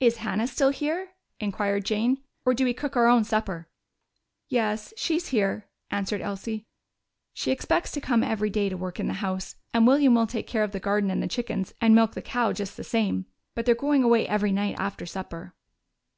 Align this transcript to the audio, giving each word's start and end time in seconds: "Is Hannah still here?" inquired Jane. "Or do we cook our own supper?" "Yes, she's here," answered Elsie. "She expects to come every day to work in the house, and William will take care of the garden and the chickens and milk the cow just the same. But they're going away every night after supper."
"Is 0.00 0.16
Hannah 0.16 0.46
still 0.46 0.70
here?" 0.70 1.10
inquired 1.38 1.84
Jane. 1.84 2.22
"Or 2.46 2.54
do 2.54 2.64
we 2.64 2.72
cook 2.72 2.96
our 2.96 3.06
own 3.08 3.24
supper?" 3.24 3.68
"Yes, 4.48 4.94
she's 4.96 5.26
here," 5.26 5.68
answered 5.90 6.22
Elsie. 6.22 6.64
"She 7.34 7.50
expects 7.50 7.92
to 7.92 8.00
come 8.00 8.24
every 8.24 8.48
day 8.48 8.70
to 8.70 8.78
work 8.78 8.98
in 8.98 9.06
the 9.06 9.12
house, 9.20 9.56
and 9.74 9.86
William 9.86 10.14
will 10.14 10.26
take 10.26 10.46
care 10.46 10.64
of 10.64 10.72
the 10.72 10.80
garden 10.80 11.10
and 11.10 11.22
the 11.22 11.28
chickens 11.28 11.74
and 11.78 11.94
milk 11.94 12.14
the 12.14 12.22
cow 12.22 12.54
just 12.54 12.78
the 12.78 12.84
same. 12.84 13.26
But 13.54 13.66
they're 13.66 13.74
going 13.74 14.02
away 14.02 14.26
every 14.26 14.50
night 14.50 14.76
after 14.78 15.04
supper." 15.04 15.52